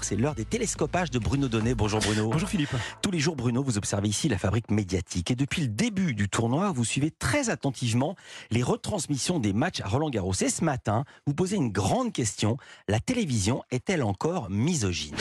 C'est 0.00 0.16
l'heure 0.16 0.34
des 0.34 0.46
télescopages 0.46 1.10
de 1.10 1.18
Bruno 1.18 1.48
Donnet. 1.48 1.74
Bonjour 1.74 2.00
Bruno. 2.00 2.30
Bonjour 2.30 2.48
Philippe. 2.48 2.74
Tous 3.02 3.10
les 3.10 3.18
jours, 3.18 3.36
Bruno, 3.36 3.62
vous 3.62 3.76
observez 3.76 4.08
ici 4.08 4.28
la 4.28 4.38
fabrique 4.38 4.70
médiatique. 4.70 5.30
Et 5.30 5.34
depuis 5.34 5.62
le 5.62 5.68
début 5.68 6.14
du 6.14 6.30
tournoi, 6.30 6.72
vous 6.72 6.84
suivez 6.84 7.10
très 7.10 7.50
attentivement 7.50 8.16
les 8.50 8.62
retransmissions 8.62 9.38
des 9.38 9.52
matchs 9.52 9.80
à 9.80 9.88
Roland 9.88 10.08
Garros. 10.08 10.32
Et 10.40 10.48
ce 10.48 10.64
matin, 10.64 11.04
vous 11.26 11.34
posez 11.34 11.56
une 11.56 11.70
grande 11.70 12.12
question. 12.12 12.56
La 12.88 13.00
télévision 13.00 13.62
est-elle 13.70 14.02
encore 14.02 14.48
misogyne? 14.48 15.16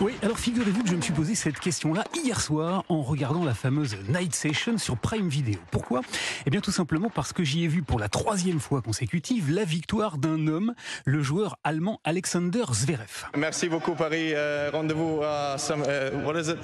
Oui, 0.00 0.14
alors 0.22 0.38
figurez-vous 0.38 0.82
que 0.82 0.88
je 0.88 0.96
me 0.96 1.00
suis 1.00 1.12
posé 1.12 1.34
cette 1.34 1.58
question-là 1.60 2.04
hier 2.14 2.40
soir 2.40 2.84
en 2.88 3.02
regardant 3.02 3.44
la 3.44 3.54
fameuse 3.54 3.96
Night 4.08 4.34
Session 4.34 4.76
sur 4.76 4.96
Prime 4.96 5.28
Video. 5.28 5.58
Pourquoi? 5.70 6.00
Eh 6.46 6.50
bien 6.50 6.60
tout 6.60 6.72
simplement 6.72 7.10
parce 7.10 7.32
que 7.32 7.44
j'y 7.44 7.64
ai 7.64 7.68
vu 7.68 7.82
pour 7.82 8.00
la 8.00 8.08
troisième 8.08 8.58
fois 8.58 8.82
consécutive 8.82 9.52
la 9.52 9.64
victoire 9.64 10.18
d'un 10.18 10.48
homme, 10.48 10.74
le 11.04 11.22
joueur 11.22 11.58
allemand 11.62 12.00
Alexander 12.02 12.64
Zverev. 12.72 13.26
Merci 13.36 13.68
beaucoup 13.68 13.94
Paris. 13.94 14.32
Euh, 14.34 14.70
Rendez-vous 14.72 15.20
à 15.22 15.56
euh, 15.70 16.24
what 16.24 16.40
is 16.40 16.50
it? 16.50 16.58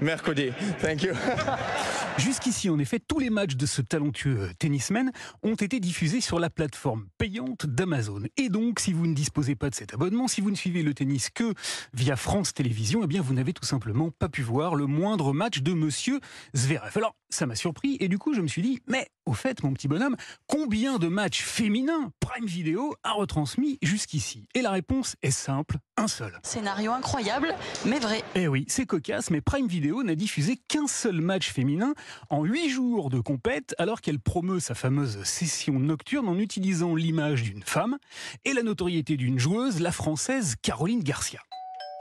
mercredi. 0.00 0.52
Thank 0.80 1.02
you. 1.02 1.12
Jusqu'ici, 2.18 2.68
en 2.68 2.78
effet, 2.78 2.98
tous 2.98 3.18
les 3.18 3.30
matchs 3.30 3.56
de 3.56 3.66
ce 3.66 3.80
talentueux 3.82 4.40
euh, 4.40 4.52
tennisman 4.58 5.10
ont 5.42 5.54
été 5.54 5.80
diffusés 5.80 6.20
sur 6.20 6.38
la 6.38 6.50
plateforme 6.50 7.06
payante 7.18 7.66
d'Amazon. 7.66 8.22
Et 8.36 8.48
donc, 8.48 8.80
si 8.80 8.92
vous 8.92 9.06
ne 9.06 9.14
disposez 9.14 9.54
pas 9.54 9.70
de 9.70 9.74
cet 9.74 9.94
abonnement, 9.94 10.28
si 10.28 10.40
vous 10.40 10.50
ne 10.50 10.56
suivez 10.56 10.82
le 10.82 10.92
tennis 10.92 11.30
que 11.30 11.54
via 11.94 12.16
France 12.16 12.52
Télévisions, 12.52 13.02
eh 13.04 13.06
bien, 13.06 13.22
vous 13.22 13.34
n'avez 13.34 13.52
tout 13.52 13.64
simplement 13.64 14.10
pas 14.10 14.28
pu 14.28 14.42
voir 14.42 14.74
le 14.74 14.86
moindre 14.86 15.32
match 15.32 15.60
de 15.60 15.72
Monsieur 15.72 16.20
Zverev. 16.54 16.92
Alors, 16.96 17.14
ça 17.30 17.46
m'a 17.46 17.54
surpris 17.54 17.96
et 18.00 18.08
du 18.08 18.18
coup, 18.18 18.34
je 18.34 18.40
me 18.40 18.48
suis 18.48 18.62
dit, 18.62 18.80
mais 18.86 19.08
au 19.26 19.32
fait, 19.32 19.62
mon 19.62 19.72
petit 19.72 19.88
bonhomme, 19.88 20.16
combien 20.46 20.98
de 20.98 21.08
matchs 21.08 21.42
féminins 21.42 22.12
Prime 22.20 22.46
Video 22.46 22.94
a 23.04 23.12
retransmis 23.12 23.78
jusqu'ici? 23.82 24.48
Et 24.54 24.62
la 24.62 24.70
réponse 24.70 25.16
est 25.22 25.30
simple, 25.30 25.76
un 25.96 26.08
seul. 26.08 26.38
Scénario 26.42 26.92
incroyable, 26.92 27.54
mais 27.86 27.98
vrai. 27.98 28.22
Eh 28.34 28.48
oui, 28.48 28.64
c'est 28.68 28.86
cocasse, 28.86 29.30
mais 29.30 29.40
Prime 29.40 29.68
Video 29.68 30.02
n'a 30.02 30.14
diffusé 30.14 30.56
qu'un 30.68 30.86
seul 30.86 31.20
match 31.20 31.50
féminin 31.50 31.94
en 32.28 32.44
huit 32.44 32.70
jours 32.70 33.10
de 33.10 33.20
compète, 33.20 33.74
alors 33.78 34.00
qu'elle 34.00 34.20
promeut 34.20 34.60
sa 34.60 34.74
fameuse 34.74 35.22
session 35.24 35.78
nocturne 35.78 36.28
en 36.28 36.38
utilisant 36.38 36.94
l'image 36.94 37.42
d'une 37.42 37.62
femme 37.62 37.98
et 38.44 38.52
la 38.52 38.62
notoriété 38.62 39.16
d'une 39.16 39.38
joueuse, 39.38 39.80
la 39.80 39.92
française 39.92 40.56
Caroline 40.60 41.02
Garcia. 41.02 41.40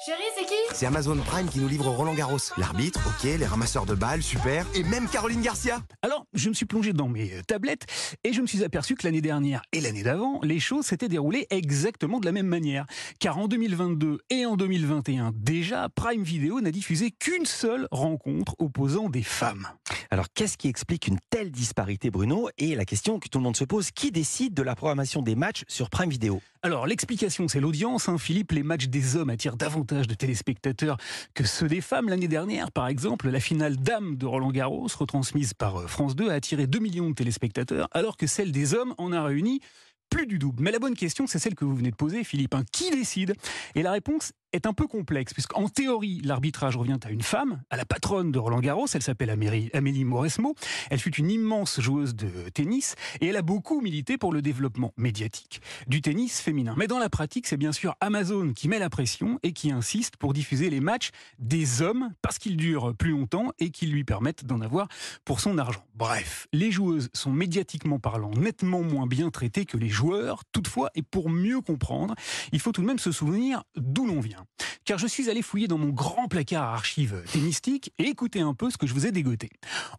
Chérie, 0.05 0.22
c'est 0.33 0.45
qui? 0.45 0.53
C'est 0.73 0.86
Amazon 0.86 1.17
Prime 1.17 1.50
qui 1.50 1.59
nous 1.59 1.67
livre 1.67 1.89
Roland 1.89 2.14
Garros. 2.14 2.38
L'arbitre, 2.58 3.02
ok, 3.05 3.38
les 3.38 3.45
ramasseurs 3.45 3.86
de 3.86 3.95
balles, 3.95 4.23
super, 4.23 4.66
et 4.73 4.83
même 4.83 5.09
Caroline 5.09 5.42
Garcia. 5.42 5.81
Alors, 6.02 6.25
je 6.33 6.47
me 6.47 6.53
suis 6.53 6.66
plongé 6.66 6.94
dans 6.94 7.09
mes 7.09 7.33
euh, 7.33 7.42
tablettes 7.45 7.86
et 8.23 8.31
je 8.31 8.39
me 8.39 8.47
suis 8.47 8.64
aperçu 8.64 8.95
que 8.95 9.05
l'année 9.05 9.20
dernière 9.20 9.61
et 9.73 9.81
l'année 9.81 10.03
d'avant, 10.03 10.39
les 10.42 10.61
choses 10.61 10.86
s'étaient 10.86 11.09
déroulées 11.09 11.47
exactement 11.50 12.22
de 12.22 12.25
la 12.25 12.31
même 12.31 12.47
manière. 12.47 12.86
Car 13.20 13.39
en 13.39 13.50
2022 13.50 14.20
et 14.30 14.45
en 14.45 14.55
2021, 14.55 15.33
déjà, 15.36 15.89
Prime 15.89 16.23
Video 16.23 16.61
n'a 16.61 16.72
diffusé 16.72 17.11
qu'une 17.11 17.45
seule 17.45 17.86
rencontre 17.92 18.55
opposant 18.58 19.09
des 19.09 19.23
femmes. 19.23 19.67
Alors, 20.11 20.27
qu'est-ce 20.33 20.58
qui 20.58 20.70
explique 20.70 21.08
une 21.08 21.20
telle 21.30 21.52
disparité, 21.52 22.09
Bruno? 22.09 22.47
Et 22.58 22.73
la 22.75 22.86
question 22.86 23.20
que 23.20 23.27
tout 23.27 23.39
le 23.39 23.44
monde 23.44 23.58
se 23.58 23.66
pose, 23.66 23.92
qui 23.92 24.11
décide 24.11 24.53
de 24.53 24.64
la 24.64 24.75
programmation 24.75 25.22
des 25.22 25.36
matchs 25.36 25.66
sur 25.67 25.89
Prime 25.89 26.09
Video? 26.09 26.42
Alors, 26.61 26.85
l'explication, 26.88 27.47
c'est 27.47 27.61
l'audience. 27.61 28.09
hein. 28.09 28.17
Philippe, 28.17 28.52
les 28.52 28.63
matchs 28.63 28.88
des 28.88 29.15
hommes 29.15 29.29
attirent 29.29 29.55
davantage 29.55 30.07
de 30.07 30.13
téléspectateurs 30.13 30.97
que 31.33 31.45
ceux 31.45 31.69
des 31.69 31.79
femmes. 31.79 32.09
L'année 32.09 32.27
dernière, 32.27 32.71
par 32.73 32.88
exemple, 32.89 33.29
la 33.29 33.39
finale 33.39 33.77
Dame 33.77 34.17
de 34.17 34.25
Roland 34.25 34.52
Garros, 34.52 34.87
retransmise 34.97 35.53
par 35.53 35.77
euh, 35.77 35.87
France 35.87 36.17
2, 36.17 36.30
a 36.30 36.33
attiré 36.33 36.67
2 36.67 36.80
millions 36.80 37.09
de 37.09 37.15
téléspectateurs, 37.15 37.87
alors 37.91 38.17
que 38.17 38.27
celle 38.27 38.52
des 38.52 38.73
hommes 38.73 38.93
en 38.97 39.13
a 39.13 39.23
réuni 39.23 39.61
plus 40.09 40.27
du 40.27 40.37
double. 40.37 40.61
Mais 40.61 40.71
la 40.71 40.80
bonne 40.80 40.95
question, 40.95 41.27
c'est 41.27 41.39
celle 41.39 41.55
que 41.55 41.63
vous 41.63 41.75
venez 41.75 41.91
de 41.91 41.95
poser, 41.95 42.25
Philippe. 42.25 42.53
hein. 42.55 42.63
Qui 42.73 42.89
décide? 42.91 43.35
Et 43.75 43.81
la 43.81 43.91
réponse 43.93 44.33
est 44.52 44.66
un 44.66 44.73
peu 44.73 44.88
complexe, 44.88 45.33
puisqu'en 45.33 45.67
théorie, 45.69 46.22
l'arbitrage 46.23 46.75
revient 46.75 47.00
à 47.03 47.09
une 47.09 47.22
femme, 47.22 47.61
à 47.69 47.78
la 47.78 47.86
patronne 47.86 48.31
de 48.31 48.39
Roland 48.39 48.59
Garros, 48.59 48.88
elle 48.94 49.02
s'appelle 49.02 49.30
Amélie, 49.30 50.05
Mauresmo, 50.05 50.55
elle 50.89 50.99
fut 50.99 51.15
une 51.15 51.30
immense 51.30 51.80
joueuse 51.80 52.15
de 52.15 52.49
tennis, 52.49 52.95
et 53.21 53.27
elle 53.27 53.38
a 53.38 53.42
beaucoup 53.42 53.82
milité 53.82 54.17
pour 54.17 54.33
le 54.33 54.42
développement 54.42 54.93
médiatique 54.98 55.61
du 55.88 56.02
tennis 56.02 56.42
féminin. 56.42 56.73
Mais 56.77 56.88
dans 56.88 56.99
la 56.99 57.09
pratique, 57.09 57.48
c'est 57.48 57.58
bien 57.58 57.71
sûr 57.71 57.95
Amazon 58.02 58.54
qui 58.54 58.67
met 58.67 58.80
la 58.80 58.89
pression 58.89 59.39
et 59.43 59.54
qui 59.54 59.71
insiste 59.71 60.17
pour 60.17 60.33
diffuser 60.33 60.70
les 60.70 60.80
matchs 60.80 61.09
des 61.38 61.82
hommes, 61.82 62.11
parce 62.21 62.38
qu'ils 62.38 62.58
durent 62.58 62.95
plus 62.95 63.11
longtemps 63.11 63.52
et 63.59 63.70
qu'ils 63.70 63.92
lui 63.92 64.04
permettent 64.04 64.45
d'en 64.45 64.61
avoir 64.61 64.88
pour 65.26 65.39
son 65.39 65.58
argent. 65.58 65.83
Bref, 65.95 66.48
les 66.54 66.71
joueuses 66.71 67.09
sont 67.14 67.32
médiatiquement 67.32 67.99
parlant 67.99 68.32
nettement 68.32 68.82
moins 68.82 69.08
bien 69.08 69.30
traitées 69.30 69.65
que 69.65 69.77
les 69.77 69.89
joueurs, 69.89 70.43
toutefois, 70.52 70.89
et 70.95 71.02
pour 71.02 71.30
mieux 71.30 71.61
comprendre, 71.61 72.15
il 72.52 72.59
faut 72.59 72.71
tout 72.71 72.82
de 72.82 72.88
même 72.88 72.99
se 72.99 73.11
souvenir 73.11 73.64
d'où 73.76 74.08
l'on 74.08 74.20
vient. 74.20 74.39
Car 74.86 74.98
je 74.98 75.08
suis 75.08 75.30
allé 75.30 75.42
fouiller 75.42 75.67
dans 75.67 75.77
mon 75.77 75.89
grand 75.89 76.27
placard 76.27 76.64
à 76.64 76.73
archives 76.73 77.23
tennistiques 77.32 77.94
et 78.00 78.05
écouter 78.05 78.42
un 78.42 78.54
peu 78.54 78.70
ce 78.70 78.77
que 78.77 78.88
je 78.88 78.94
vous 78.94 79.05
ai 79.05 79.11
dégoté. 79.11 79.50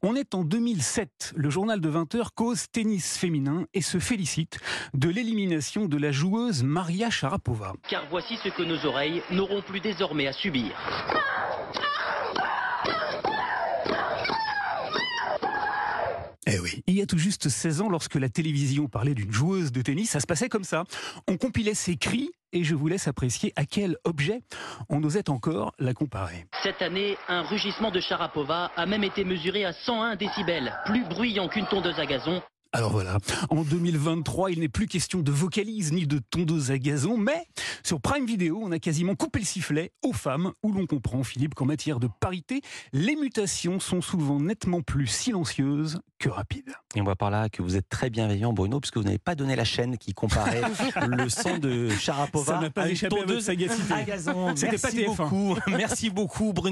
On 0.02 0.16
est 0.16 0.34
en 0.34 0.42
2007, 0.44 1.32
le 1.36 1.50
journal 1.50 1.80
de 1.80 1.88
20 1.88 2.14
heures 2.16 2.34
cause 2.34 2.66
tennis 2.72 3.16
féminin 3.16 3.66
et 3.74 3.82
se 3.82 3.98
félicite 3.98 4.58
de 4.94 5.08
l'élimination 5.08 5.86
de 5.86 5.96
la 5.96 6.12
joueuse 6.12 6.62
Maria 6.62 7.10
Sharapova. 7.10 7.74
car 7.88 8.04
voici 8.10 8.36
ce 8.42 8.48
que 8.48 8.62
nos 8.62 8.84
oreilles 8.86 9.22
n'auront 9.30 9.62
plus 9.62 9.80
désormais 9.80 10.26
à 10.26 10.32
subir. 10.32 10.72
Eh 16.46 16.58
oui, 16.58 16.82
il 16.86 16.94
y 16.94 17.02
a 17.02 17.06
tout 17.06 17.18
juste 17.18 17.48
16 17.48 17.82
ans, 17.82 17.88
lorsque 17.88 18.16
la 18.16 18.28
télévision 18.28 18.88
parlait 18.88 19.14
d'une 19.14 19.30
joueuse 19.30 19.70
de 19.70 19.82
tennis, 19.82 20.10
ça 20.10 20.20
se 20.20 20.26
passait 20.26 20.48
comme 20.48 20.64
ça. 20.64 20.84
On 21.28 21.36
compilait 21.36 21.74
ses 21.74 21.96
cris 21.96 22.30
et 22.52 22.64
je 22.64 22.74
vous 22.74 22.88
laisse 22.88 23.08
apprécier 23.08 23.52
à 23.56 23.64
quel 23.64 23.96
objet 24.04 24.42
on 24.88 25.02
osait 25.02 25.30
encore 25.30 25.72
la 25.78 25.94
comparer. 25.94 26.46
Cette 26.62 26.82
année, 26.82 27.16
un 27.28 27.42
rugissement 27.42 27.90
de 27.90 28.00
Sharapova 28.00 28.70
a 28.76 28.86
même 28.86 29.04
été 29.04 29.24
mesuré 29.24 29.64
à 29.64 29.72
101 29.72 30.16
décibels, 30.16 30.74
plus 30.86 31.04
bruyant 31.04 31.48
qu'une 31.48 31.66
tondeuse 31.66 31.98
à 31.98 32.06
gazon. 32.06 32.42
Alors 32.72 32.92
voilà, 32.92 33.18
en 33.48 33.62
2023, 33.62 34.52
il 34.52 34.60
n'est 34.60 34.68
plus 34.68 34.86
question 34.86 35.22
de 35.22 35.32
vocalise 35.32 35.92
ni 35.92 36.06
de 36.06 36.20
tondeuse 36.30 36.70
à 36.70 36.78
gazon, 36.78 37.16
mais 37.16 37.44
sur 37.90 38.00
Prime 38.00 38.24
Video, 38.24 38.60
on 38.62 38.70
a 38.70 38.78
quasiment 38.78 39.16
coupé 39.16 39.40
le 39.40 39.44
sifflet 39.44 39.90
aux 40.04 40.12
femmes, 40.12 40.52
où 40.62 40.70
l'on 40.70 40.86
comprend, 40.86 41.24
Philippe, 41.24 41.56
qu'en 41.56 41.64
matière 41.64 41.98
de 41.98 42.08
parité, 42.20 42.60
les 42.92 43.16
mutations 43.16 43.80
sont 43.80 44.00
souvent 44.00 44.38
nettement 44.38 44.80
plus 44.80 45.08
silencieuses 45.08 46.00
que 46.20 46.28
rapides. 46.28 46.72
Et 46.94 47.00
on 47.00 47.04
voit 47.04 47.16
par 47.16 47.30
là 47.30 47.48
que 47.48 47.62
vous 47.62 47.74
êtes 47.74 47.88
très 47.88 48.08
bienveillant, 48.08 48.52
Bruno, 48.52 48.78
puisque 48.78 48.98
vous 48.98 49.02
n'avez 49.02 49.18
pas 49.18 49.34
donné 49.34 49.56
la 49.56 49.64
chaîne 49.64 49.98
qui 49.98 50.12
comparait 50.12 50.60
le 51.08 51.28
son 51.28 51.58
de 51.58 51.88
Sharapova 51.88 52.52
Ça 52.54 52.60
n'a 52.60 52.70
pas 52.70 52.82
à 52.82 52.86
une 52.86 52.92
échappé 52.92 53.22
à 53.22 53.24
votre 53.24 53.40
sagacité. 53.40 53.94
C'était 54.54 54.78
pas 54.78 54.90
TF1. 54.90 55.06
beaucoup. 55.06 55.56
Merci 55.66 56.10
beaucoup, 56.10 56.52
Bruno. 56.52 56.68